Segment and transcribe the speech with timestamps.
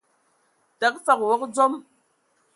[0.79, 1.73] Təgə fəg wog dzom.